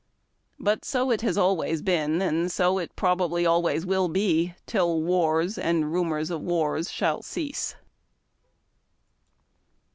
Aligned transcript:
But 0.59 0.83
so 0.83 1.11
it 1.11 1.23
always 1.37 1.69
has 1.73 1.81
been, 1.83 2.23
and 2.23 2.51
so 2.51 2.79
it 2.79 2.95
probably 2.95 3.45
always 3.45 3.85
will 3.85 4.07
be, 4.07 4.55
till 4.65 4.99
wars 5.03 5.59
and 5.59 5.93
rumors 5.93 6.31
of 6.31 6.41
wars 6.41 6.89
shall 6.91 7.21
cease. 7.21 7.75